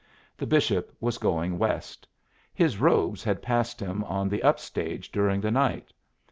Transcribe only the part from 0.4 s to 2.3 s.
bishop was going west.